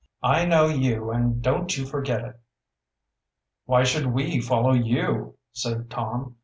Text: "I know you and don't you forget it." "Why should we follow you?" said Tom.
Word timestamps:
"I 0.23 0.45
know 0.45 0.65
you 0.67 1.11
and 1.11 1.43
don't 1.43 1.77
you 1.77 1.85
forget 1.85 2.21
it." 2.25 2.39
"Why 3.65 3.83
should 3.83 4.07
we 4.07 4.41
follow 4.41 4.73
you?" 4.73 5.37
said 5.53 5.91
Tom. 5.91 6.37